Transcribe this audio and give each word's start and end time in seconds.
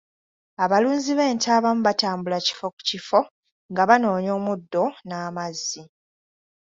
Abalunzi 0.63 1.11
b'ente 1.17 1.47
abamu 1.57 1.81
batambula 1.87 2.37
kifo 2.47 2.67
ku 2.75 2.81
kifo 2.89 3.19
nga 3.71 3.83
banoonya 3.89 4.31
omuddo 4.37 4.83
n'amazzi. 5.07 5.81